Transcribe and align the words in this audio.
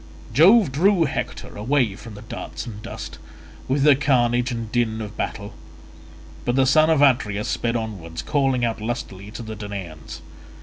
Jove 0.33 0.71
drew 0.71 1.03
Hector 1.03 1.55
away 1.55 1.95
from 1.95 2.15
the 2.15 2.23
darts 2.23 2.65
and 2.65 2.81
dust, 2.81 3.19
with 3.67 3.83
the 3.83 3.95
carnage 3.95 4.49
and 4.51 4.71
din 4.71 4.99
of 4.99 5.15
battle; 5.15 5.53
but 6.43 6.55
the 6.55 6.65
son 6.65 6.89
of 6.89 7.03
Atreus 7.03 7.47
sped 7.47 7.75
onwards, 7.75 8.23
calling 8.23 8.65
out 8.65 8.81
lustily 8.81 9.29
to 9.29 9.43
the 9.43 9.55
Danaans. 9.55 10.21